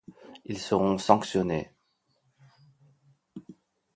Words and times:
Ils 0.45 0.57
seront 0.57 0.97
sanctionnés. 0.97 1.69